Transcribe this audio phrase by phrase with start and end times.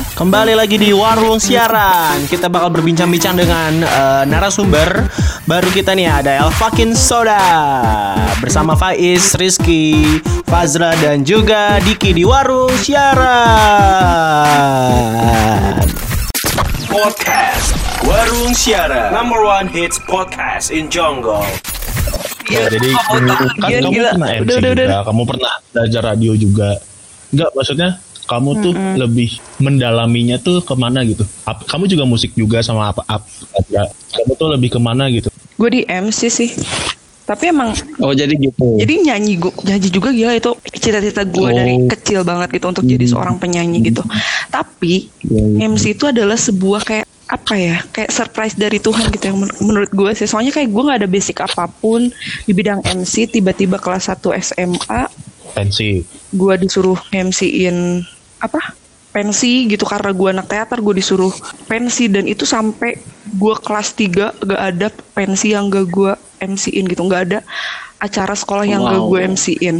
[0.00, 2.24] Kembali lagi di Warung Siaran.
[2.24, 5.04] Kita bakal berbincang-bincang dengan uh, narasumber
[5.44, 7.36] baru kita nih ada El Fucking Soda
[8.40, 13.28] bersama Faiz, Rizky, Fazra dan juga Diki di Warung Siaran.
[16.88, 21.44] Podcast Warung Siaran Number one hits podcast in Jonggol.
[22.48, 24.10] Ya, jadi kan Gila, kamu gila.
[24.16, 25.04] pernah MC Udah, udah, juga, udah.
[25.04, 26.70] kamu pernah belajar radio juga.
[27.30, 29.26] Enggak, maksudnya kamu tuh lebih
[29.58, 31.26] mendalaminya tuh ke mana gitu.
[31.42, 33.26] Ap- kamu juga musik juga sama apa apa.
[33.66, 33.82] ya.
[34.12, 35.26] Kamu tuh lebih ke mana gitu.
[35.56, 36.50] Gue di MC sih.
[37.20, 38.74] Tapi emang Oh jadi gitu.
[38.74, 41.46] jadi nyanyi gue nyanyi juga gila itu cita-cita gue Oh.
[41.48, 44.02] dari kecil banget gitu untuk jadi seorang penyanyi gitu.
[44.48, 45.06] Tapi
[45.56, 49.86] MC itu adalah sebuah kayak apa ya kayak surprise dari Tuhan gitu yang men- menurut
[49.88, 52.10] gue sih soalnya kayak gue nggak ada basic apa pun
[52.42, 55.06] di bidang MC tiba-tiba kelas 1 SMA
[55.52, 56.02] Pensi.
[56.28, 58.02] gue disuruh MC-in
[58.40, 58.60] apa
[59.10, 61.34] pensi gitu karena gue anak teater gue disuruh
[61.66, 62.94] pensi dan itu sampai
[63.34, 67.38] gue kelas 3 gak ada pensi yang gak gue MC-in gitu nggak ada
[68.00, 69.10] acara sekolah yang gak Wow.
[69.10, 69.76] gue MC-in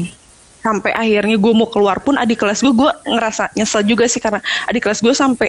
[0.60, 4.44] sampai akhirnya gue mau keluar pun adik kelas gue gue ngerasa nyesel juga sih karena
[4.68, 5.48] adik kelas gue sampai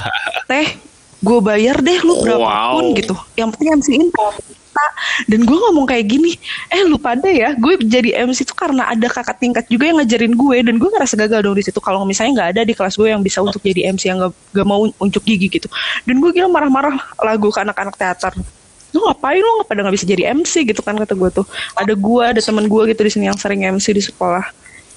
[0.50, 0.91] teh
[1.22, 2.98] gue bayar deh lu berapapun Wow.
[2.98, 3.14] gitu.
[3.38, 4.84] Yang penting MC-in kita
[5.28, 6.32] dan gue ngomong kayak gini
[6.72, 10.32] eh lu pada ya gue jadi MC itu karena ada kakak tingkat juga yang ngajarin
[10.32, 13.12] gue dan gue ngerasa gagal dong di situ kalau misalnya nggak ada di kelas gue
[13.12, 15.68] yang bisa untuk jadi MC yang gak, gak mau unjuk gigi gitu.
[16.08, 18.32] Dan gue kira marah-marah lagu ke anak-anak teater.
[18.92, 19.40] Lu ngapain?
[19.40, 21.46] Lu nggak pada nggak bisa jadi MC gitu kan kata gue tuh.
[21.76, 24.44] Ada gue ada teman gue gitu di sini yang sering MC di sekolah.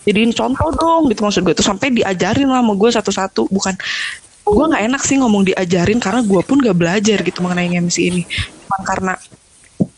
[0.05, 1.65] Jadiin contoh dong gitu maksud gue tuh.
[1.65, 3.51] Sampai diajarin lah sama gue satu-satu.
[3.51, 3.73] Bukan
[4.45, 8.21] gue nggak enak sih ngomong diajarin karena gue pun gak belajar gitu mengenai MC ini.
[8.61, 9.13] Cuma karena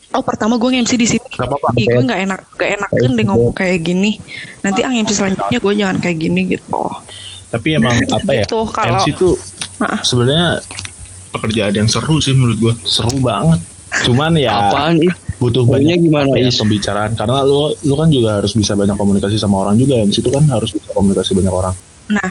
[0.08, 1.26] oh pertama gue MC di sini.
[1.28, 1.92] Gak apa-apa, Ih, Bet.
[1.92, 4.16] gue nggak enak gak enakan deh ngomong kayak gini.
[4.60, 6.80] Nanti ah MC selanjutnya gue jangan kayak gini gitu.
[7.48, 8.44] Tapi emang apa ya?
[8.44, 9.36] Gitu, kalau- MC tuh
[9.78, 10.58] Nah, sebenarnya
[11.30, 12.74] pekerjaan yang seru sih menurut gua.
[12.82, 13.62] Seru banget.
[14.02, 14.98] Cuman ya Apaan
[15.38, 17.14] butuh banyak gimana, ya, pembicaraan.
[17.14, 20.42] Karena lu lu kan juga harus bisa banyak komunikasi sama orang juga MC itu kan
[20.44, 21.74] harus bisa komunikasi banyak orang
[22.08, 22.28] nah,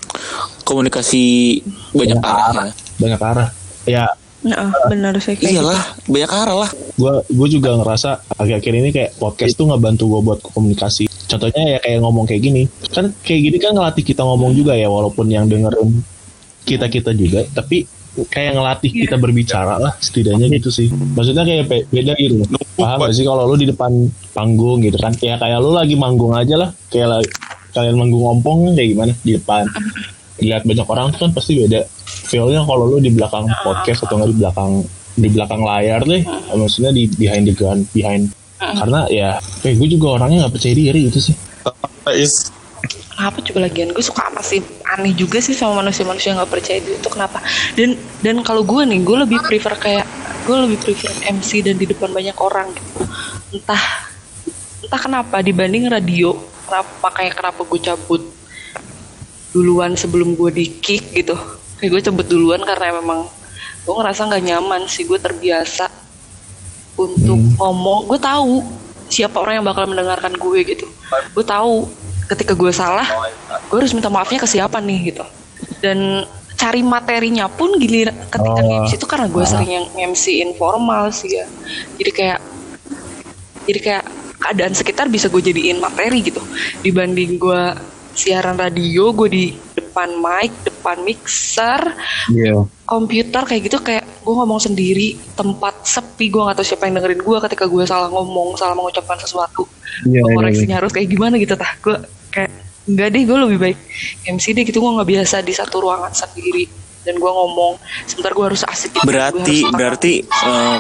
[0.63, 1.23] Komunikasi
[1.93, 2.67] banyak arah.
[2.67, 2.73] ya.
[2.97, 3.49] banyak arah.
[3.85, 4.05] Ya.
[4.37, 6.69] Nah benar sih kayak Iyalah, banyak arah lah.
[6.93, 11.09] gue gue juga ngerasa akhir-akhir ini kayak podcast tuh ngebantu gue buat komunikasi.
[11.27, 12.63] Contohnya ya kayak ngomong kayak gini.
[12.91, 16.03] Kan kayak gini kan ngelatih kita ngomong juga ya walaupun yang dengerin
[16.63, 17.43] kita kita juga.
[17.49, 17.87] Tapi
[18.29, 20.87] kayak ngelatih kita berbicara lah setidaknya gitu sih.
[20.91, 22.47] Maksudnya kayak be- beda gitu loh.
[22.77, 23.89] paham gak sih kalau lu di depan
[24.31, 25.11] panggung gitu kan?
[25.17, 26.69] Ya kayak lu lagi manggung aja lah.
[26.93, 27.25] Kayak
[27.77, 29.13] kalian manggung ngompong kayak gimana?
[29.21, 29.69] Di depan.
[30.41, 31.85] Lihat banyak orang tuh kan pasti beda
[32.27, 34.71] feelnya kalau lu di belakang podcast atau nggak di belakang
[35.17, 36.21] di belakang layar deh.
[36.57, 38.33] Maksudnya di behind the gun behind.
[38.57, 41.35] Karena ya kayak gue juga orangnya nggak percaya diri itu sih.
[42.13, 42.49] Is
[43.17, 43.89] kenapa juga lagian?
[43.93, 44.61] Gue suka masih
[44.93, 47.41] aneh juga sih sama manusia-manusia yang nggak percaya diri itu kenapa?
[47.73, 50.05] Dan dan kalau gue nih gue lebih prefer kayak
[50.45, 53.09] gue lebih prefer MC dan di depan banyak orang gitu.
[53.57, 53.83] Entah
[54.85, 56.37] entah kenapa dibanding radio
[56.67, 58.21] kenapa makanya kenapa gue cabut
[59.55, 61.33] duluan sebelum gue di kick gitu?
[61.79, 63.25] Kayak gue cabut duluan karena memang
[63.87, 65.07] gue ngerasa nggak nyaman sih.
[65.07, 65.87] Gue terbiasa
[66.99, 68.11] untuk ngomong.
[68.11, 68.65] Gue tahu
[69.07, 70.85] siapa orang yang bakal mendengarkan gue gitu.
[71.31, 71.87] Gue tahu
[72.27, 73.07] ketika gue salah
[73.71, 75.23] gue harus minta maafnya ke siapa nih gitu.
[75.79, 78.81] Dan cari materinya pun gilir ketika Oh.
[78.83, 81.45] MC itu karena gue sering yang MC informal sih ya.
[82.01, 82.39] Jadi kayak
[83.69, 84.05] jadi kayak
[84.47, 86.39] keadaan sekitar bisa gue jadiin materi gitu.
[86.79, 87.61] Dibanding gue
[88.15, 91.93] siaran radio gue di depan mic depan mixer
[92.33, 92.65] Iya.
[92.81, 97.21] komputer kayak gitu kayak gue ngomong sendiri tempat sepi gue gak tahu siapa yang dengerin
[97.21, 99.67] gue ketika gue salah ngomong salah mengucapkan sesuatu.
[100.07, 101.75] Iya, iya, koreksinya harus kayak gimana gitu tah.
[101.83, 101.99] Gue
[102.31, 102.51] kayak
[102.87, 103.77] enggak deh gue lebih baik
[104.31, 104.79] MC deh gitu.
[104.79, 106.65] Gue nggak biasa di satu ruangan sendiri.
[107.03, 107.75] Dan gue ngomong
[108.07, 108.95] sebentar gue harus asik.
[108.95, 110.79] Gitu, Berarti harus berarti eh,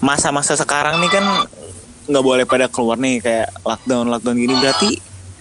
[0.00, 1.24] masa-masa sekarang nih kan
[2.10, 4.90] nggak boleh pada keluar nih kayak lockdown lockdown gini berarti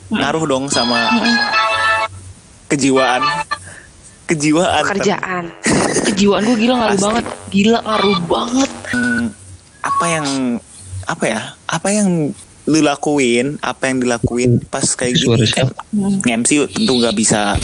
[0.09, 1.09] ngaruh dong sama
[2.69, 3.21] kejiwaan.
[4.29, 4.83] Kejiwaan.
[4.85, 5.43] Pekerjaan.
[6.05, 7.05] Kejiwaan gue gila ngaruh Pasti.
[7.05, 7.25] banget.
[7.49, 8.71] Gila ngaruh banget.
[8.93, 9.25] Hmm,
[9.81, 10.27] apa yang
[11.09, 12.09] apa ya apa yang
[12.69, 15.73] lu lakuin apa yang dilakuin pas kayak gini kan
[16.21, 17.57] MC tentu nggak bisa.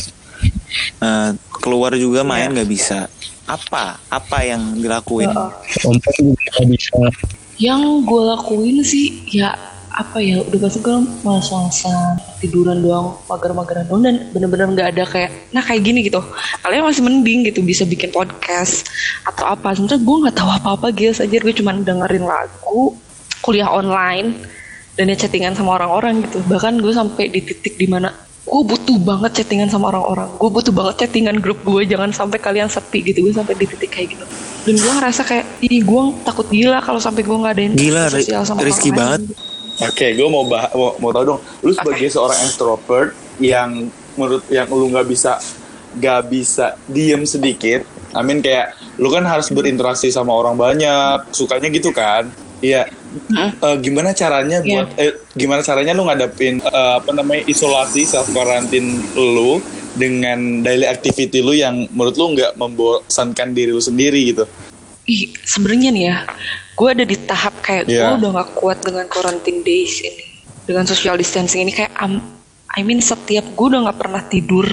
[1.01, 1.29] Eh,
[1.61, 3.05] keluar juga main nggak bisa.
[3.45, 5.29] Apa apa yang dilakuin?
[5.29, 6.97] Juga bisa
[7.55, 9.55] yang gue lakuin sih ya
[9.95, 15.31] apa ya udah pasti gue males-malesan tiduran doang mager-mageran doang dan bener-bener nggak ada kayak
[15.55, 16.19] nah kayak gini gitu.
[16.59, 18.83] Kalian masih mending gitu bisa bikin podcast
[19.23, 19.71] atau apa.
[19.71, 21.23] Sebenarnya gue nggak tahu apa-apa guys.
[21.23, 22.99] Aja gue cuma dengerin lagu
[23.39, 24.35] kuliah online
[24.99, 26.43] dan ya chattingan sama orang-orang gitu.
[26.43, 28.11] Bahkan gue sampai di titik di mana
[28.55, 32.71] gue butuh banget chattingan sama orang-orang gue butuh banget chattingan grup gue jangan sampai kalian
[32.71, 34.25] sepi gitu gue sampai di titik kayak gitu
[34.65, 38.41] dan gue ngerasa kayak ih gue takut gila kalau sampai gue nggak ada Gila, sosial
[38.47, 39.21] sama orang banget.
[39.27, 39.53] lain.
[39.75, 41.39] Oke, gue mau, bah mau mau tahu dong.
[41.59, 43.11] Lu sebagai seorang extrovert
[43.43, 45.35] yang menurut yang lu nggak bisa
[45.99, 47.83] nggak bisa diem sedikit.
[48.15, 52.31] I mean kayak lu kan harus berinteraksi sama orang banyak, sukanya gitu kan?
[52.59, 52.87] Iya.
[53.55, 54.83] Eh, gimana caranya Iya.
[54.83, 59.59] buat eh, gimana caranya lu ngadepin eh, apa namanya isolasi self quarantine lu
[59.95, 64.43] dengan daily activity lu yang menurut lu nggak membosankan diri lu sendiri gitu?
[65.05, 66.17] ih sebenarnya nih ya
[66.73, 68.17] gue ada di tahap kayak gue Iya.
[68.17, 70.25] udah gak kuat dengan quarantine days ini
[70.65, 72.25] dengan social distancing ini kayak am-
[72.67, 74.65] I mean setiap gue udah gak pernah tidur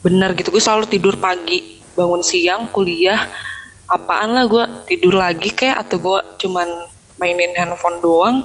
[0.00, 3.20] benar gitu gue selalu tidur pagi bangun siang kuliah
[3.86, 6.66] apaan lah gue tidur lagi kayak atau gue cuman
[7.16, 8.36] mainin handphone doang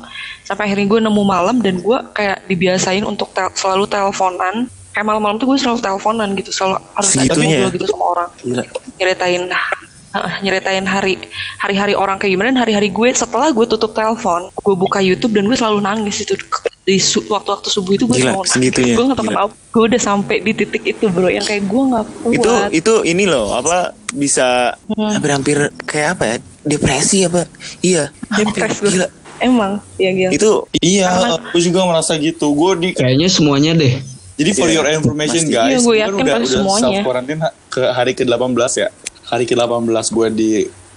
[0.43, 5.39] sampai akhirnya gue nemu malam dan gue kayak dibiasain untuk tel- selalu teleponan kayak malam-malam
[5.39, 7.67] tuh gue selalu teleponan gitu selalu harus ada ya?
[7.71, 8.63] gitu sama orang Gila.
[8.99, 9.43] nyeritain
[10.41, 11.15] nyeritain hari
[11.57, 15.45] hari-hari orang kayak gimana dan hari-hari gue setelah gue tutup telepon gue buka YouTube dan
[15.45, 16.35] gue selalu nangis itu
[16.81, 18.93] di su- waktu-waktu subuh itu gue Gila, selalu nangis segitunya.
[18.93, 22.05] gue gak tau kenapa gue udah sampai di titik itu bro yang kayak gue nggak
[22.19, 25.07] kuat Itu itu ini loh apa bisa Hmm.
[25.09, 26.35] hampir-hampir kayak apa ya?
[26.61, 27.47] Depresi apa?
[27.79, 28.11] Iya.
[28.37, 29.07] Depres gue Gila.
[29.39, 32.51] emang ya gila Itu Iya, Karena- aku juga merasa gitu.
[32.51, 33.95] Gue di Kayaknya semuanya deh.
[34.35, 35.53] Jadi for Iya, your information pasti.
[35.53, 36.81] guys, Iya, gue yakin udah pasti udah semuanya.
[36.83, 38.87] self quarantine ke hari ke-18 ya.
[39.31, 40.51] Hari ke-18 gue di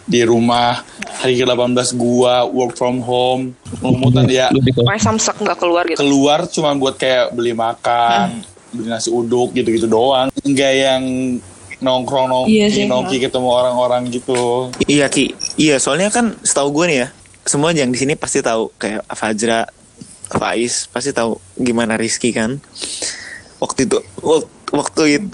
[0.04, 0.82] di rumah.
[1.16, 1.62] Hari ke-18
[1.94, 3.54] gue work from home.
[3.78, 9.08] Lumutan ya Pokoknya samsak nggak keluar gitu keluar cuma buat kayak beli makan, beli nasi
[9.08, 10.28] uduk gitu-gitu doang.
[10.42, 11.02] Enggak yang
[11.76, 14.72] nongkrong nongki Iya sih, nongki ketemu orang-orang gitu.
[14.84, 17.08] Iya Ki, iya soalnya kan setahu gue nih ya,
[17.44, 19.69] semua yang di sini pasti tahu kayak Fajra,
[20.30, 22.56] Faiz pasti tahu gimana Rizky kan.
[23.56, 25.28] Waktu itu, wak- waktu itu,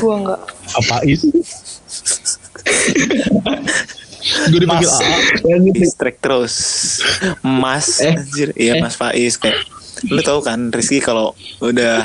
[0.00, 0.40] gue nggak
[0.78, 1.30] Apa itu?
[4.50, 4.98] Gue dipanggil Mas.
[5.40, 5.70] AA.
[5.72, 6.54] distract terus,
[7.40, 9.38] Mas, Eh, anjir, iya Mas Faiz.
[9.38, 9.62] Kayak,
[10.04, 11.30] lu tahu kan Rizky kalau
[11.60, 12.02] udah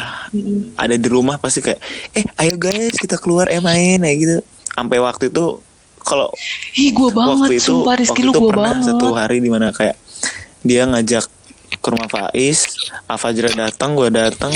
[0.76, 1.82] ada di rumah pasti kayak,
[2.14, 4.38] eh ayo guys kita keluar eh main kayak gitu.
[4.70, 5.60] Sampai waktu itu
[6.00, 6.30] kalau
[6.76, 8.88] ih gue banget waktu itu sumpah Rizky waktu lu gue pernah banget.
[8.88, 9.98] satu hari di mana kayak
[10.62, 11.26] dia ngajak
[11.74, 12.70] ke rumah Faiz
[13.06, 14.54] Afajra datang gue datang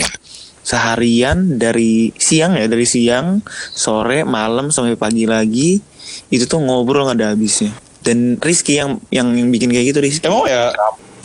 [0.66, 5.78] seharian dari siang ya dari siang sore malam sampai pagi lagi
[6.34, 7.70] itu tuh ngobrol nggak ada habisnya
[8.06, 10.70] dan Rizky yang yang yang bikin kayak gitu Rizky Emang ya,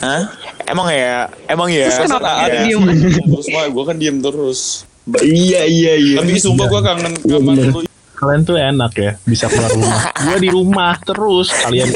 [0.01, 0.23] Hah?
[0.65, 2.81] emang ya emang ya Terus kenapa ada diem?
[3.37, 4.89] terus mah gue kan diem terus.
[5.21, 6.17] Iya iya iya.
[6.17, 7.79] Tapi sumpah gue kangen kamar lu.
[8.17, 10.01] Kalian tuh enak ya, bisa keluar rumah.
[10.29, 11.89] Gue di rumah terus, kalian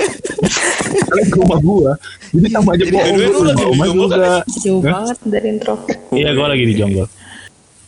[1.06, 1.92] kalian ke rumah gue.
[2.34, 3.14] Jadi sama aja bohong.
[3.14, 4.18] lagi ke rumah di Jomblo kan?
[4.18, 4.34] juga.
[4.58, 7.08] jauh banget dari introvert Iya, gue lagi di Jonggol.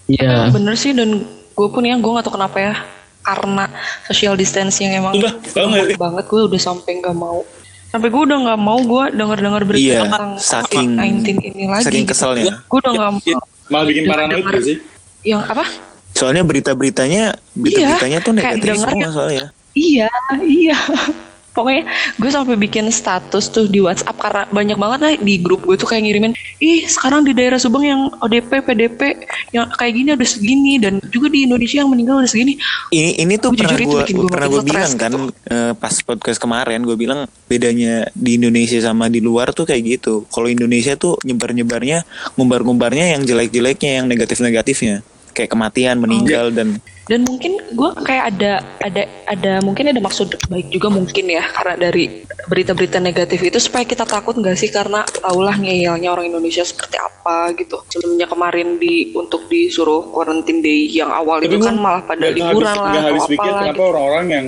[0.07, 0.49] Iya.
[0.49, 2.73] bener sih dan gue pun ya gue gak tau kenapa ya
[3.19, 3.67] karena
[4.05, 5.97] social distancing yang emang Sumpah, nggak sih?
[5.97, 7.43] banget gue udah sampai nggak mau
[7.87, 11.83] sampai gue udah nggak mau gue denger dengar berita Iya, tentang saking- COVID-19 ini lagi
[11.83, 12.11] saking gitu.
[12.13, 12.53] keselnya.
[12.61, 13.21] gue udah nggak mau
[13.67, 14.77] Malah bikin paranoid gak sih?
[15.21, 15.65] yang apa
[16.09, 20.07] soalnya berita-beritanya berita-beritanya tuh kayak negatif dengar- semua soalnya iya
[20.41, 20.77] iya
[21.57, 21.83] pokoknya
[22.21, 25.89] gue sampai bikin status tuh di WhatsApp karena banyak banget lah di grup gue tuh
[25.89, 30.73] kayak ngirimin ih sekarang di daerah Subang yang ODP PDP yang kayak gini udah segini
[30.77, 32.59] dan juga di Indonesia yang meninggal udah segini.
[32.91, 35.27] Ini ini tuh Gua pernah gue bikin gua pernah gue bilang kan gitu.
[35.49, 40.27] eh, pas podcast kemarin gue bilang bedanya di Indonesia sama di luar tuh kayak gitu.
[40.29, 42.03] Kalau Indonesia tuh nyebar nyebarnya
[42.35, 47.89] ngumbar ngumbarnya yang jelek jeleknya yang negatif negatifnya kayak kematian meninggal dan dan mungkin gue
[48.03, 53.39] kayak ada ada ada mungkin ada maksud baik juga mungkin ya karena dari berita-berita negatif
[53.43, 54.71] itu supaya kita takut nggak sih?
[54.71, 57.83] Karena taulah ngeyelnya orang Indonesia seperti apa gitu.
[57.91, 62.79] Sebelumnya kemarin di untuk disuruh quarantine day yang awal itu kan malah pada liburan habis,
[62.79, 63.89] lah nggak habis atau pikir kenapa gitu.
[63.91, 64.45] orang-orang yang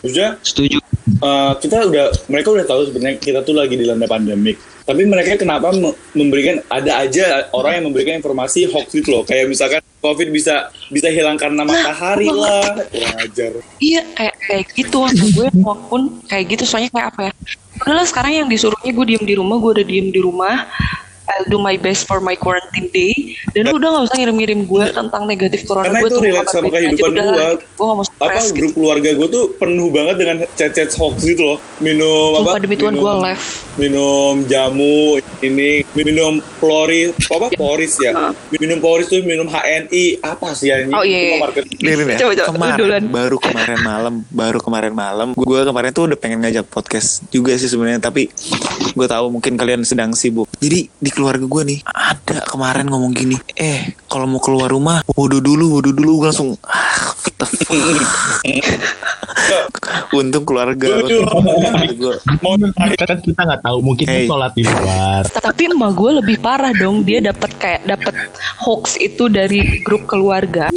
[0.00, 0.78] maksudnya Setuju.
[1.20, 4.56] eh, kita udah mereka udah tahu sebenarnya kita tuh lagi dilanda pandemik.
[4.88, 9.22] Tapi mereka kenapa me- memberikan ada aja orang yang memberikan informasi hoax gitu loh.
[9.22, 12.72] Kayak misalkan covid bisa bisa hilang karena matahari lah.
[12.88, 13.52] Kurang ajar
[13.84, 15.04] Iya kayak kayak gitu.
[15.36, 17.32] Gue maupun kayak gitu soalnya kayak apa ya?
[17.78, 20.64] Udahlah sekarang yang disuruhnya gue diem di rumah gue udah diem di rumah
[21.28, 23.36] I'll do my best for my quarantine day.
[23.52, 26.48] Dan lu udah gak usah ngirim-ngirim gue tentang negatif corona Karena gue itu tuh relate
[26.48, 27.48] sama kehidupan gua.
[27.60, 28.54] gue gak mau apa gitu.
[28.56, 31.58] grup keluarga gue tuh penuh banget dengan chat-chat hoax gitu loh.
[31.78, 32.64] Minum Sumpah apa?
[32.64, 33.44] demi Tuhan gue minum, live
[33.78, 37.46] minum jamu ini minum ploris apa?
[37.54, 38.34] Poris ya?
[38.58, 40.96] Minum poris tuh minum HNI apa sih anjing?
[40.96, 41.46] Oh, iya, iya.
[41.78, 42.18] Lirin ya?
[42.26, 46.66] Coba, coba, kemarin baru kemarin malam baru kemarin malam gue kemarin tuh udah pengen ngajak
[46.66, 48.26] podcast juga sih sebenarnya tapi
[48.98, 50.50] gue tahu mungkin kalian sedang sibuk.
[50.58, 55.42] Jadi di keluarga gue nih ada kemarin ngomong gini eh kalau mau keluar rumah wudhu
[55.42, 57.57] dulu wudhu dulu gue langsung ah what.
[60.12, 62.54] Untung keluarga gue Mau
[62.96, 64.24] kan kita nggak tahu mungkin Hey.
[64.24, 67.02] sholat di luar Tapi emak gue lebih parah dong.
[67.02, 68.14] Dia dapat kayak dapat
[68.62, 70.70] hoax itu dari grup keluarga.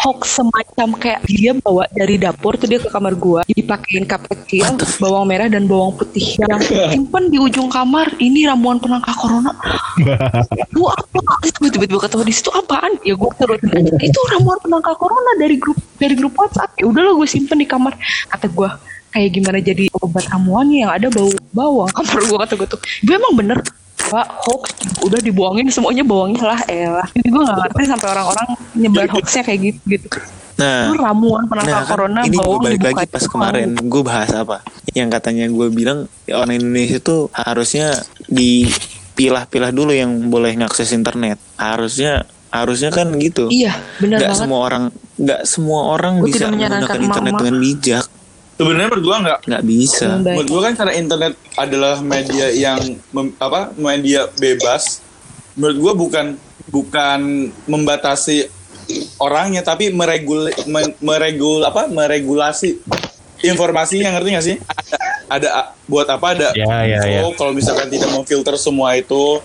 [0.00, 4.64] Hoax semacam kayak dia bawa dari dapur tuh dia ke kamar gue, dipakein cup kecil,
[4.96, 6.56] bawang merah dan bawang putih yang
[6.88, 8.08] simpen di ujung kamar.
[8.16, 9.52] Ini ramuan penangkal corona.
[10.72, 11.20] Lu apa?
[11.60, 12.96] Gue tiba-tiba ketawa di situ apaan?
[13.04, 13.60] Ya gue turut
[14.00, 16.72] itu ramuan penangkal corona dari grup dari grup WhatsApp.
[16.80, 17.96] Ya udahlah gue simpen di kamar.
[18.30, 18.68] Kata gue
[19.14, 23.14] kayak gimana jadi obat ramuannya yang ada bau bawang kamar gue kata gue tuh gue
[23.14, 23.58] emang bener
[23.94, 24.74] pak hoax
[25.06, 29.60] udah dibuangin semuanya bawangnya lah elah ini gue gak ngerti sampai orang-orang nyebar hoaxnya kayak
[29.70, 30.08] gitu gitu
[30.58, 34.30] nah Lu ramuan penangkal Nah, kan corona ini gue balik lagi pas kemarin gue bahas
[34.30, 34.62] apa?
[34.94, 37.98] Yang katanya gue bilang ya, orang Indonesia tuh harusnya
[38.30, 41.42] dipilah-pilah dulu yang boleh ngakses internet.
[41.58, 42.22] Harusnya
[42.54, 43.50] harusnya kan gitu.
[43.50, 48.04] iya bener Nggak banget semua orang nggak semua orang Gua bisa menggunakan internet dengan bijak.
[48.54, 49.38] Sebenarnya menurut gua nggak.
[49.50, 50.08] Nggak bisa.
[50.22, 52.80] Menurut gua kan karena internet adalah media yang
[53.10, 55.02] mem- apa media bebas.
[55.58, 56.26] Menurut gua bukan
[56.70, 57.20] bukan
[57.66, 58.50] membatasi
[59.18, 62.78] orangnya tapi meregul me- meregul apa meregulasi
[63.42, 64.56] informasinya ngerti gak sih?
[65.24, 65.50] Ada, ada
[65.88, 66.48] buat apa ada?
[66.52, 67.20] Ya, ya, ya.
[67.24, 69.40] Oh, kalau misalkan tidak mau filter semua itu,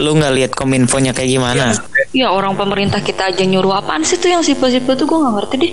[0.00, 1.76] Lu nggak lihat kominfonya kayak gimana?
[2.14, 5.56] Iya orang pemerintah kita aja nyuruh apaan sih tuh yang sipil-sipil tuh gue gak ngerti
[5.58, 5.72] deh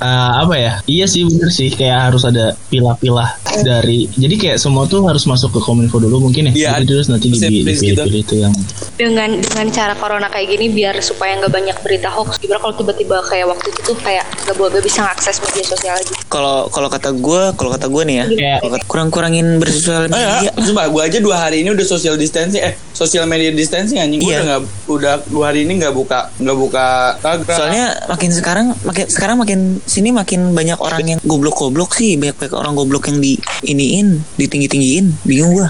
[0.00, 0.80] Eh, apa ya?
[0.86, 5.52] Iya sih bener sih kayak harus ada pilah-pilah dari jadi kayak semua tuh harus masuk
[5.52, 6.52] ke kominfo dulu mungkin ya.
[6.54, 8.54] Iya, Jadi terus nanti di- prinsip- prinsip dipilih-pilih itu yang
[8.96, 13.20] dengan dengan cara corona kayak gini biar supaya nggak banyak berita hoax gimana kalau tiba-tiba
[13.22, 16.88] kayak waktu itu tuh kayak nggak boleh nggak bisa ngakses media sosial lagi Kalau kalau
[16.88, 18.24] kata gue, kalau kata gue nih ya,
[18.58, 20.48] kata- kurang-kurangin bersosial Oh media.
[20.48, 24.16] ya, sumpah gue aja dua hari ini udah social distancing, eh social media distancing anjing.
[24.18, 24.38] Gue Iya.
[24.38, 27.56] udah nggak, udah dua hari ini nggak buka, nggak buka Instagram.
[27.56, 32.76] Soalnya makin sekarang makin sekarang makin sini makin banyak orang yang goblok-goblok sih, banyak-banyak orang
[32.76, 35.68] goblok yang di iniin, ditinggi-tinggiin, bingung gua.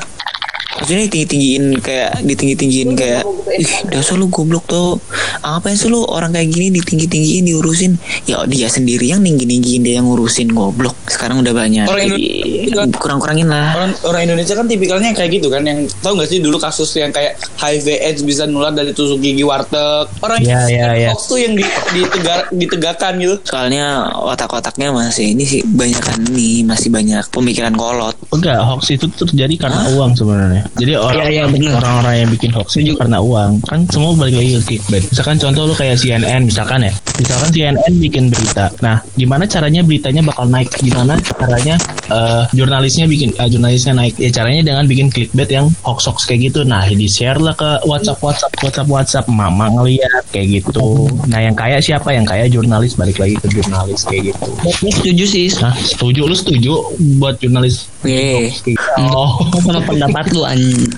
[0.91, 3.23] Maksudnya ditinggi-tinggiin kayak ditinggi-tinggiin kayak
[3.55, 4.99] ih dasar lu goblok tuh
[5.39, 7.95] apa sih lu orang kayak gini ditinggi-tinggiin diurusin
[8.27, 12.27] ya dia sendiri yang tinggi-tinggiin dia yang ngurusin goblok sekarang udah banyak Orang Jadi,
[12.67, 16.43] Indonesia- kurang-kurangin lah orang orang Indonesia kan tipikalnya kayak gitu kan, yang tau nggak sih
[16.43, 20.11] dulu kasus yang kayak HIV AIDS bisa nular dari tusuk gigi warteg.
[20.19, 21.09] Orang Iya, iya, iya.
[21.15, 21.63] hoax tuh yang di,
[21.95, 23.39] ditegak, ditegakkan gitu.
[23.47, 29.07] soalnya otak-otaknya masih ini sih banyak kan nih masih banyak pemikiran kolot enggak hoax itu
[29.07, 30.67] terjadi karena uang sebenarnya.
[30.81, 31.77] Jadi orang iya, benar.
[31.85, 33.61] orang-orang yang bikin hoax itu karena uang.
[33.69, 35.05] Kan semua balik lagi ke clickbait.
[35.13, 36.93] Misalkan contoh lu kayak CNN misalkan ya.
[37.21, 38.73] Misalkan CNN bikin berita.
[38.81, 40.73] Nah, gimana caranya beritanya bakal naik?
[40.81, 41.77] Gimana caranya
[42.09, 44.17] eh, jurnalisnya bikin eh, jurnalisnya naik?
[44.17, 46.65] Ya caranya dengan bikin clickbait yang hoax-hoax kayak gitu.
[46.65, 51.07] Nah, di-share lah ke WhatsApp WhatsApp WhatsApp WhatsApp mama ngeliat kayak gitu.
[51.29, 52.17] Nah, yang kaya siapa?
[52.17, 54.49] Yang kaya jurnalis balik lagi ke jurnalis kayak gitu.
[54.81, 56.73] Gue setuju sih Nah, setuju lu setuju
[57.21, 58.73] buat jurnalis Kayak gitu?
[59.01, 59.45] Oh.
[59.61, 60.93] sama pendapat lu anjing.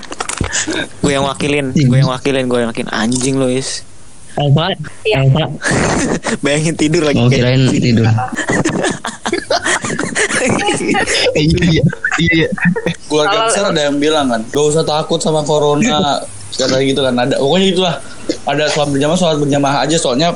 [1.03, 3.87] gue yang wakilin gue yang wakilin gue yang wakilin anjing lo is
[4.33, 4.73] Alfa,
[5.13, 5.45] Alfa.
[6.45, 8.09] bayangin tidur lagi Mau kirain tidur.
[11.37, 11.83] Iya iya
[12.17, 12.49] iya iya.
[13.13, 16.17] Keluarga besar ada yang bilang kan, gak usah takut sama corona.
[16.57, 17.37] Kata gitu kan ada.
[17.37, 17.95] Pokoknya itulah.
[18.49, 20.33] Ada sholat berjamaah, sholat berjamaah aja soalnya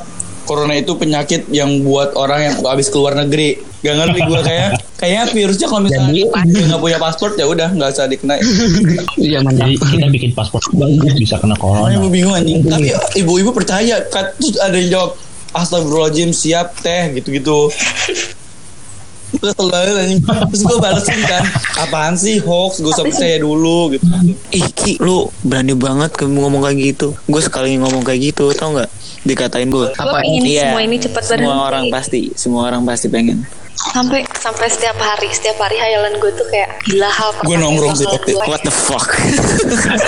[0.46, 3.58] corona itu penyakit yang buat orang yang habis keluar negeri.
[3.82, 7.90] Gak ngerti gue kayak kayaknya virusnya kalau misalnya Jadi- nggak punya paspor ya udah nggak
[7.92, 8.38] usah dikena.
[9.18, 9.66] Iya mantap.
[9.66, 11.98] Jadi kita bikin paspor bagus bisa kena Makanya corona.
[11.98, 12.62] gue bingung anjing.
[12.62, 15.10] Tapi ibu-ibu percaya kan terus ada yang jawab
[15.52, 17.70] Astagfirullahaladzim siap teh gitu-gitu.
[19.36, 20.20] Kesel banget anjing.
[20.22, 21.42] Terus gue balesin kan
[21.76, 24.06] Apaan sih hoax Gue usah percaya dulu gitu
[24.48, 28.72] ih ki lu berani banget ke ngomong kayak gitu gue sekali ngomong kayak gitu tau
[28.72, 28.88] nggak
[29.26, 33.06] dikatain gue gue pengen Iya, semua ini cepat semua berhenti orang pasti semua orang pasti
[33.08, 33.38] pengen.
[33.76, 38.32] Sampai sampai setiap hari setiap hari hayalan gue tuh kayak gila hal Gue nongkrong tapi
[38.32, 39.04] gue- what the fuck?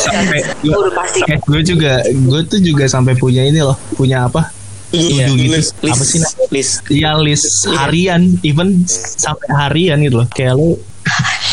[0.01, 1.21] Sampai gue udah pasti.
[1.23, 4.51] eh, gue juga gue tuh juga sampai punya ini loh punya apa?
[4.89, 5.53] Iya, Tujuh gitu.
[5.53, 5.71] list.
[5.85, 6.47] apa sih namanya?
[6.49, 6.73] list.
[6.89, 8.23] Ya list harian.
[8.41, 10.29] Even sampai harian gitu loh.
[10.29, 10.81] Kayak lu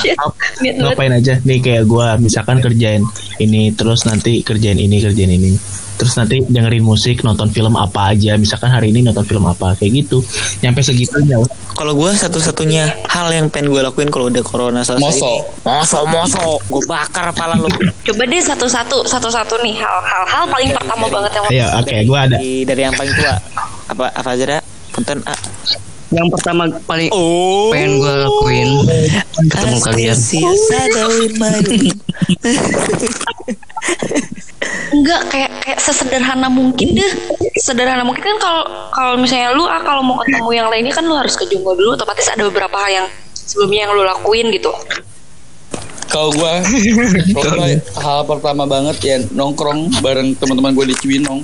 [0.06, 0.76] Niat banget.
[0.80, 1.34] ngapain aja?
[1.44, 3.04] Nih kayak gue misalkan kerjain
[3.38, 5.52] ini terus nanti kerjain ini kerjain ini
[5.96, 8.36] terus nanti dengerin musik nonton film apa aja.
[8.36, 10.20] Misalkan hari ini nonton film apa kayak gitu.
[10.62, 11.40] Nyampe segitunya.
[11.76, 15.28] Kalau gue satu-satunya hal yang pengen gue lakuin kalau udah corona selesai Moso.
[15.28, 17.68] ini, moso moso gue bakar kepala lu.
[18.08, 22.38] Coba deh satu-satu satu-satu nih hal-hal hal paling pertama banget yang ya oke gue ada.
[22.40, 23.36] dari, dari yang paling tua.
[23.92, 24.62] Apa apa aja dah
[24.96, 25.40] punten ah.
[26.16, 27.76] Yang pertama paling oh.
[27.76, 28.70] pengen gue lakuin.
[29.52, 30.16] Ketemu kalian.
[34.96, 37.12] enggak kayak kayak sesederhana mungkin deh
[37.60, 38.64] sederhana mungkin kan kalau
[38.96, 42.00] kalau misalnya lu ah kalau mau ketemu yang lainnya kan lu harus ke Jumbo dulu
[42.00, 44.72] otomatis ada beberapa hal yang sebelumnya yang lu lakuin gitu
[46.06, 46.54] Kalau gue,
[48.06, 51.44] hal pertama banget ya nongkrong bareng teman-teman gue di Cibinong.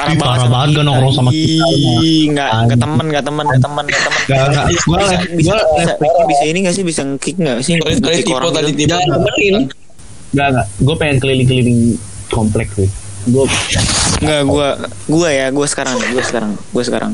[0.00, 1.66] Parah, parah banget gak nongkrong sama kita.
[2.30, 4.64] Nggak nggak temen nggak temen nggak temen nggak temen Gak, gak.
[4.80, 4.96] Gue
[5.36, 5.52] bisa,
[6.24, 8.78] bisa, ini nggak sih bisa ngekick nggak sih Nge-kick tipe orang tadi gitu.
[8.80, 8.90] tipe.
[8.96, 9.54] Jangan temenin.
[10.32, 10.66] Gak, gak.
[10.80, 11.78] Gue pengen keliling-keliling
[12.30, 12.88] komplek sih.
[13.28, 13.44] Gue
[14.24, 14.68] nggak gua
[15.04, 17.12] gua ya gua sekarang gua sekarang gua sekarang.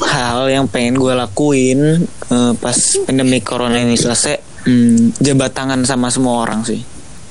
[0.00, 6.12] Hal yang pengen gua lakuin eh, pas pandemi corona ini selesai hmm, jabat tangan sama
[6.14, 6.78] semua orang sih.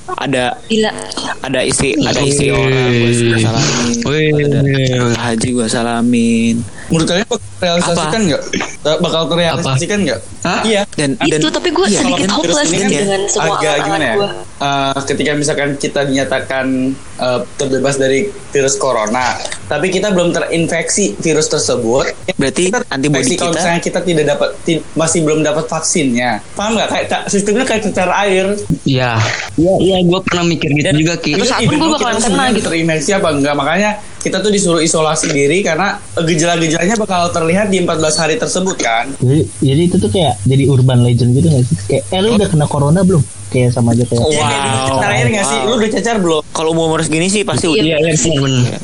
[0.10, 0.90] Ada gila.
[1.46, 3.98] ada istri ada istri orang gue gua salamin
[4.50, 4.60] ada
[5.22, 6.56] haji gue salamin
[6.90, 8.42] Menurut kalian bakal terrealisasikan nggak?
[9.00, 10.20] Bakal terrealisasikan nggak?
[10.40, 10.62] Hah?
[10.64, 10.82] Iya.
[10.92, 13.76] dan dan itu tapi gue iya, sedikit dan- hopeless kan ini ya, dengan semua agak
[13.84, 14.16] gimana ya?
[14.16, 14.30] gue
[14.60, 16.66] Eh, ketika misalkan kita dinyatakan
[17.18, 18.20] eh, terbebas dari
[18.50, 23.82] virus corona, tapi kita belum terinfeksi virus tersebut, berarti kita antibody terinfeksi kalau kita misalnya
[23.82, 26.88] kita tidak dapat ti- masih belum dapat vaksinnya, paham nggak?
[26.90, 28.52] Kayak ka- sistemnya kayak cecar air.
[28.84, 29.16] Iya.
[29.56, 31.32] Iya, iya gue pernah mikir gitu juga Ki.
[31.36, 32.68] Terus gua though bakalan kita kena gitu.
[32.68, 33.56] Terinfeksi apa enggak?
[33.56, 35.96] Makanya kita tuh disuruh isolasi diri karena
[36.80, 39.06] gejala-gejalanya bakal terlihat di 14 hari tersebut kan.
[39.20, 41.76] jadi, jadi itu tuh kayak jadi urban legend gitu gak sih?
[41.88, 43.24] Kayak, eh lu udah kena corona belum?
[43.50, 44.22] Kayak sama aja kayak.
[44.22, 45.60] Iya, kayak gitu cecar air nggak sih?
[45.66, 46.42] Lu udah cacar belum?
[46.50, 47.74] kalau umur umur segini sih pasti Iya.
[47.74, 48.82] udah Iya, iya benar-benar.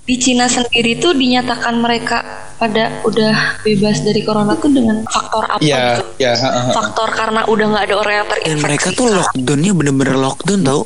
[0.00, 2.18] di Cina sendiri tuh dinyatakan mereka
[2.58, 6.32] pada udah bebas dari corona tuh dengan faktor apa Iya, gitu iya.
[6.34, 6.72] ha, ha, ha.
[6.74, 10.80] faktor karena udah nggak ada orang yang terinfeksi dan mereka tuh lockdownnya bener-bener lockdown tau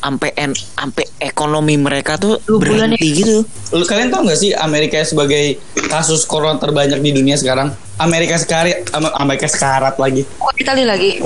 [0.00, 3.44] sampai en sampai ekonomi mereka tuh bulan berhenti gitu.
[3.76, 7.72] Lu kalian tau gak sih Amerika sebagai kasus corona terbanyak di dunia sekarang?
[8.00, 10.24] Amerika sekarat, Am- Amerika sekarat lagi.
[10.24, 11.20] Kok Itali lagi?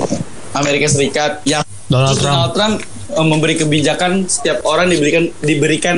[0.55, 2.31] Amerika Serikat yang Donald Trump.
[2.35, 2.75] Donald Trump
[3.15, 5.95] eh, memberi kebijakan setiap orang diberikan diberikan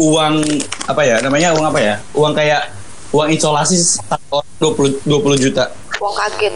[0.00, 0.44] uang
[0.88, 1.94] apa ya namanya uang apa ya?
[2.16, 2.72] Uang kayak
[3.12, 5.64] uang isolasi satu orang 20 20 juta.
[6.00, 6.54] Uang kaget.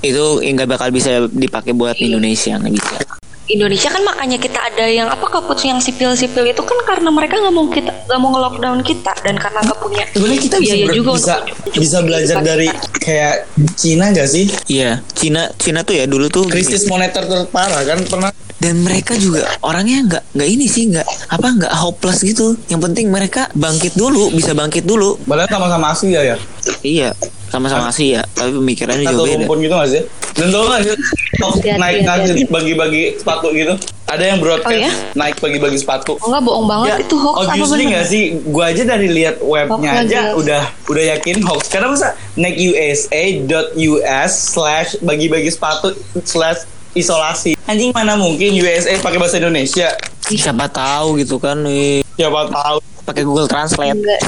[0.00, 3.19] Itu nggak bakal bisa dipakai buat Indonesia nggak bisa
[3.50, 7.54] Indonesia kan makanya kita ada yang apa kaput yang sipil-sipil itu kan karena mereka nggak
[7.54, 11.10] mau kita nggak mau nge-lockdown kita dan karena nggak punya sebenarnya kita bisa ber- juga
[11.14, 12.98] bisa untuk bisa belajar dari kita.
[13.00, 13.34] kayak
[13.74, 14.44] Cina gak sih?
[14.70, 18.30] Iya Cina Cina tuh ya dulu tuh krisis moneter terparah kan pernah.
[18.60, 22.60] Dan mereka juga orangnya nggak nggak ini sih nggak apa nggak hopeless gitu.
[22.68, 25.16] Yang penting mereka bangkit dulu bisa bangkit dulu.
[25.24, 26.36] Padahal sama-sama asli ya?
[26.36, 26.36] Ya
[26.84, 27.10] iya
[27.50, 29.58] sama-sama sih ya tapi pemikirannya juga beda.
[29.58, 30.02] gitu gak sih
[30.34, 30.94] dan tau gak sih
[31.40, 33.74] oh, naik naik bagi-bagi sepatu gitu.
[34.10, 34.90] Ada yang broadcast Oh, ya?
[35.14, 36.18] naik bagi-bagi sepatu.
[36.18, 37.06] Oh, nggak bohong banget.
[37.06, 38.22] Itu hoax apa obviously bener nggak sih?
[38.50, 40.34] Gua aja dari lihat webnya Hoax aja lagi.
[40.42, 41.62] udah udah yakin hoax.
[41.70, 47.54] Karena masa nekUSA.us slash bagi-bagi sepatu slash isolasi.
[47.64, 49.94] Anjing mana mungkin USA pakai bahasa Indonesia?
[50.26, 52.78] Siapa tahu gitu kan eh, siapa tahu.
[53.06, 53.94] Pakai Google Translate.
[53.94, 54.20] Enggak.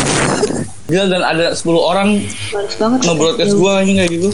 [0.86, 2.08] Gila dan ada 10 orang
[3.02, 4.28] nge-broadcast gua anjing kayak gitu?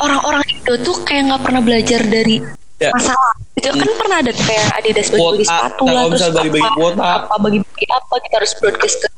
[0.00, 2.42] Orang-orang Indo tuh kayak nggak pernah belajar dari
[2.76, 2.90] Ya.
[2.92, 3.32] masalah.
[3.54, 7.02] Itu kan pernah ada kayak Adidas bagi-bagi sepatu lah terus misal bagi-bagi apa, kuota.
[7.24, 9.08] apa bagi-bagi apa kita harus broadcast ke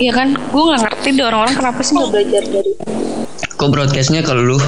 [0.00, 0.28] Iya kan?
[0.50, 2.72] Gue nggak ngerti deh orang-orang kenapa sih nggak belajar dari
[3.54, 4.58] Kok broadcastnya kalau lu?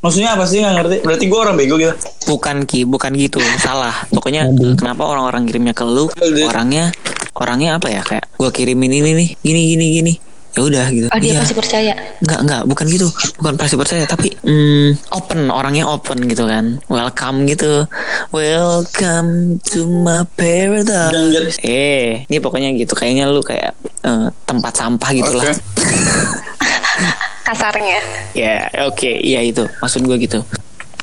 [0.00, 0.58] maksudnya apa sih?
[0.58, 0.96] Nggak ngerti.
[1.04, 1.94] Berarti gua orang bego gitu.
[2.26, 3.38] Bukan ki bukan gitu.
[3.60, 3.94] Salah.
[4.08, 6.08] Pokoknya kenapa orang-orang kirimnya ke lu?
[6.16, 6.48] Aduh.
[6.48, 6.90] orangnya
[7.36, 8.02] orangnya apa ya?
[8.02, 10.12] Kayak gua kirimin ini nih gini gini gini
[10.56, 11.40] ya udah gitu ah dia Iya.
[11.44, 13.06] pasti percaya Enggak, enggak, bukan gitu.
[13.38, 16.82] Bukan pasti percaya, tapi mm, open, orangnya open gitu kan.
[16.90, 17.86] Welcome gitu.
[18.34, 21.62] Welcome to my paradise.
[21.62, 22.98] Eh, ini pokoknya gitu.
[22.98, 25.46] Kayaknya lu kayak eh, tempat sampah gitu lah.
[25.46, 25.54] Oke.
[27.46, 27.98] kasarnya
[28.34, 29.62] Ya, oke, iya itu.
[29.78, 30.42] Maksud gue gitu.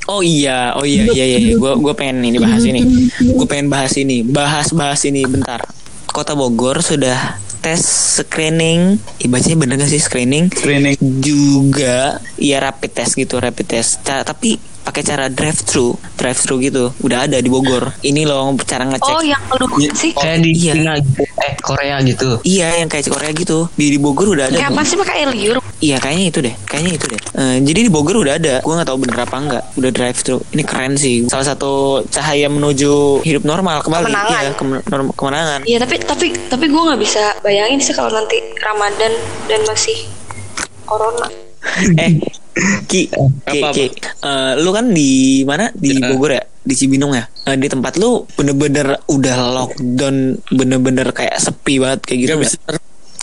[0.06, 1.38] Oh iya, oh iya, iya, iya.
[1.40, 1.56] iya.
[1.56, 2.84] Gue gue pengen ini bahas ini.
[3.24, 4.22] Gue pengen bahas ini.
[4.22, 5.64] Bahas bahas ini bentar.
[6.12, 7.82] Kota Bogor sudah tes
[8.22, 9.02] screening.
[9.26, 10.54] Ibacanya bener gak sih screening?
[10.54, 16.62] screening juga ya rapid test gitu rapid test tapi pakai cara drive thru drive thru
[16.62, 16.94] gitu.
[17.02, 17.92] Udah ada di Bogor.
[18.06, 19.14] Ini loh cara ngecek.
[19.18, 19.66] Oh yang lu
[19.98, 20.14] sih?
[20.14, 20.74] Kayak di iya.
[20.78, 22.30] Cina gitu, eh Korea gitu.
[22.46, 23.68] iya yang kayak Korea gitu.
[23.74, 26.56] Di di Bogor udah ada kayak apa sih pakai liur iya kayaknya itu deh.
[26.70, 27.20] Kayaknya itu deh.
[27.36, 28.56] Eh, jadi di Bogor udah ada.
[28.62, 31.26] Gua nggak tahu bener apa enggak udah drive thru ini keren sih.
[31.28, 34.14] Salah satu cahaya menuju hidup normal kembali.
[34.14, 34.32] Kemenangan.
[34.38, 35.60] iya kem- norm- kemenangan.
[35.66, 39.12] Iya tapi tapi tapi gue nggak bisa bayangin sih kalau nanti Ramadan
[39.50, 39.98] dan masih
[40.86, 41.26] Corona.
[42.06, 42.22] eh
[42.88, 43.12] Ki,
[43.44, 43.60] Ki?
[43.76, 47.26] Ki, eh, lu kan di mana di Bogor ya, di Cibinong ya.
[47.52, 52.32] Eh, di tempat lu bener-bener udah lockdown, bener-bener kayak sepi banget kayak gitu.
[52.32, 52.58] Gak bisa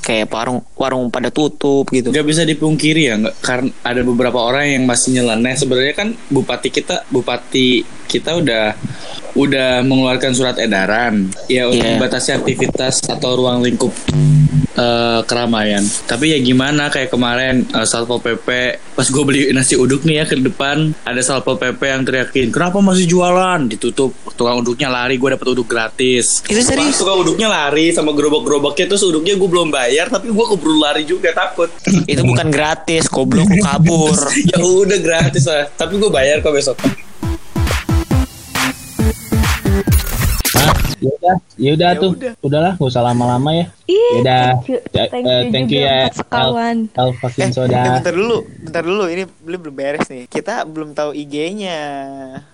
[0.02, 2.12] kayak warung warung pada tutup gitu.
[2.12, 5.54] Gak bisa dipungkiri ya, nggak karena ada beberapa orang yang masih nyeleneh.
[5.56, 7.80] Sebenarnya kan bupati kita, bupati
[8.12, 8.76] kita udah
[9.32, 11.96] udah mengeluarkan surat edaran ya untuk Iya.
[11.96, 13.88] membatasi aktivitas atau ruang lingkup
[14.72, 15.80] eh, keramaian.
[16.02, 18.48] Tapi ya gimana kayak kemarin eh, satpol pp
[18.92, 22.78] pas gue beli nasi uduk nih ya ke depan ada satpol pp yang teriakin kenapa
[22.78, 26.40] masih jualan ditutup tukang uduknya lari gue dapet uduk gratis.
[26.42, 26.96] Itu serius?
[26.98, 31.32] Tukang uduknya lari sama gerobak-gerobaknya terus uduknya gue belum bayar tapi gue keburu lari juga
[31.32, 31.72] takut.
[32.04, 34.16] Itu bukan gratis, goblok kabur.
[34.44, 36.76] ya udah gratis lah tapi gue bayar kok besok
[41.02, 42.10] Ya udah, ya udah tuh.
[42.40, 43.66] Udahlah, gak usah lama-lama ya.
[43.90, 44.44] Yaudah.
[44.54, 44.78] thank you.
[44.88, 46.76] Ya, Thank eh, you thank you juga ya, Sekawan.
[46.94, 47.82] Al fucking Eh, soda.
[47.98, 49.04] bentar dulu, bentar dulu.
[49.04, 50.24] Ini belum belum beres nih.
[50.26, 51.80] Kita belum tahu IG-nya.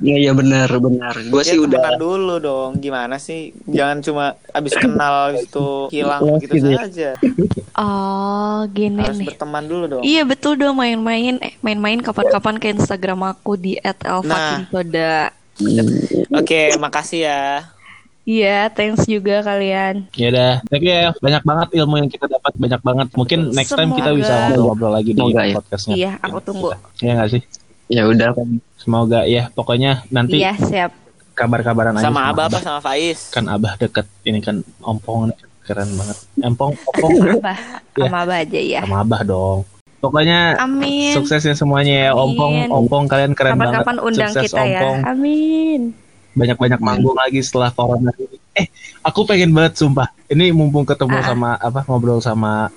[0.00, 1.14] Iya iya benar benar.
[1.28, 2.80] Gue Ya, sih udah dulu dong.
[2.80, 3.52] Gimana sih?
[3.68, 6.78] Jangan cuma abis kenal habis itu hilang Iya, begitu gitu ya.
[6.80, 7.11] saja.
[7.76, 9.28] Oh, gini Harus nih.
[9.28, 10.02] berteman dulu dong.
[10.02, 15.37] Iya betul dong main-main eh, main-main kapan-kapan ke Instagram aku di @elfakinsoda.
[16.32, 17.42] Oke, makasih ya.
[18.28, 20.04] Iya, thanks juga kalian.
[20.12, 21.16] Ya udah, thank you ya.
[21.16, 23.08] Banyak banget ilmu yang kita dapat, banyak banget.
[23.16, 24.20] Mungkin next time kita Semoga.
[24.20, 25.54] bisa ngobrol-ngobrol lagi di Semoga ya.
[25.56, 25.94] podcastnya.
[25.96, 26.68] Iya, aku tunggu.
[27.00, 27.42] Ya nggak sih?
[27.88, 28.36] ya udah
[28.76, 29.48] Semoga ya.
[29.48, 30.92] Pokoknya nanti Iya, siap.
[31.32, 33.32] kabar-kabaran aja Sama Abah apa sama Faiz?
[33.32, 34.04] Kan Abah deket.
[34.22, 35.32] Ini kan ompong
[35.64, 36.16] keren banget.
[36.44, 37.10] Empong, ompong
[37.40, 37.56] Abah,
[37.96, 38.04] Iya.
[38.04, 38.80] sama Abah aja ya.
[38.84, 39.58] sama Abah dong.
[39.98, 41.16] Pokoknya Amin.
[41.16, 42.10] suksesnya semuanya ya.
[42.12, 42.76] Ompong, Amin.
[42.76, 43.80] ompong kalian keren banget.
[43.80, 44.78] Kapan-kapan undang Sukses kita ya.
[44.78, 44.98] ompong.
[45.08, 45.80] Amin.
[46.38, 48.38] Banyak-banyak manggung lagi setelah corona ini.
[48.55, 48.66] Eh,
[49.01, 50.09] aku pengen banget sumpah.
[50.27, 51.24] Ini mumpung ketemu Ah.
[51.24, 52.70] sama apa ngobrol sama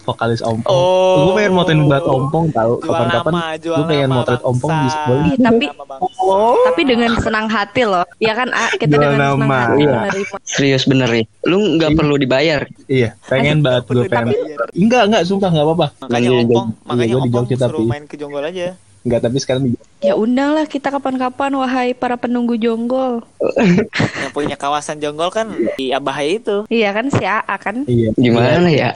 [0.00, 0.68] vokalis ompong.
[0.68, 1.16] Oh.
[1.24, 5.64] gue pengen motret buat ompong tahu kapan-kapan gue pengen motret ompong bisa boleh Ih, tapi
[5.64, 6.60] bangsa.
[6.62, 8.04] tapi dengan senang hati loh.
[8.18, 9.56] Ya kan A, kita Jual dengan senang nama.
[9.64, 9.96] hati Iya.
[9.96, 10.36] menerima.
[10.44, 11.24] serius bener ya.
[11.42, 12.68] Lu nggak perlu dibayar.
[12.84, 14.36] iya pengen banget gue pengen
[14.76, 17.88] enggak enggak sumpah enggak apa-apa Makanya Iya, ompong, iya, makanya gua di ompong suruh tapi-
[17.88, 18.66] main ke Jonggol aja.
[19.04, 23.24] Enggak tapi sekarang di- Ya undanglah kita kapan-kapan wahai para penunggu jonggol.
[24.20, 26.64] Yang punya kawasan Jonggol kan di Abah itu.
[26.66, 27.76] Iya kan si AA kan?
[27.86, 28.90] iya Gimana ya?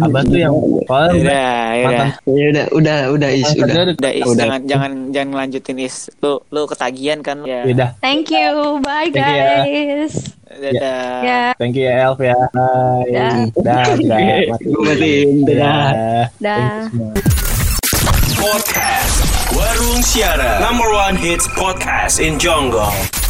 [0.00, 1.16] abah tuh yang Udah,
[1.72, 2.08] ya udah.
[2.26, 3.64] ya udah udah udah is udah.
[3.64, 4.36] udah Udah, Is, Udah.
[4.38, 5.96] jangan jangan jangan lanjutin is.
[6.18, 7.64] Lu lu ketagihan kan ya.
[7.64, 8.80] udah Thank you.
[8.80, 9.48] Bye Thank you ya.
[9.60, 10.14] guys.
[10.54, 11.18] Dadah.
[11.20, 11.42] Ya.
[11.56, 13.32] thank you ya Elf ya bye Dah.
[13.58, 15.28] dah dah mati Gua matiin.
[15.42, 16.30] Dadah.
[16.38, 16.84] Dah.
[19.78, 20.60] Siara.
[20.60, 23.23] Number one hits podcast in Jonggol